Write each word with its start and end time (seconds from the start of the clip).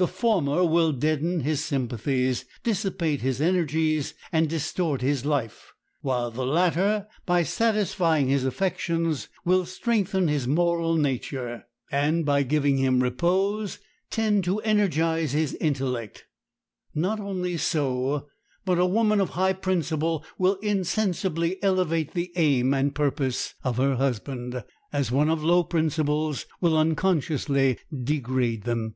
The 0.00 0.06
former 0.06 0.64
will 0.64 0.92
deaden 0.92 1.40
his 1.40 1.64
sympathies, 1.64 2.44
dissipate 2.62 3.20
his 3.20 3.40
energies, 3.40 4.14
and 4.30 4.48
distort 4.48 5.00
his 5.00 5.24
life, 5.24 5.72
while 6.02 6.30
the 6.30 6.46
latter, 6.46 7.08
by 7.26 7.42
satisfying 7.42 8.28
his 8.28 8.44
affections, 8.44 9.28
will 9.44 9.66
strengthen 9.66 10.28
his 10.28 10.46
moral 10.46 10.94
nature, 10.94 11.64
and, 11.90 12.24
by 12.24 12.44
giving 12.44 12.76
him 12.76 13.02
repose, 13.02 13.80
tend 14.08 14.44
to 14.44 14.60
energize 14.60 15.32
his 15.32 15.54
intellect. 15.54 16.26
Not 16.94 17.18
only 17.18 17.56
so, 17.56 18.28
but 18.64 18.78
a 18.78 18.86
woman 18.86 19.20
of 19.20 19.30
high 19.30 19.52
principle 19.52 20.24
will 20.38 20.58
insensibly 20.58 21.60
elevate 21.60 22.12
the 22.12 22.30
aim 22.36 22.72
and 22.72 22.94
purpose 22.94 23.54
of 23.64 23.78
her 23.78 23.96
husband, 23.96 24.62
as 24.92 25.10
one 25.10 25.28
of 25.28 25.42
low 25.42 25.64
principles 25.64 26.46
will 26.60 26.78
unconsciously 26.78 27.80
degrade 28.04 28.62
them. 28.62 28.94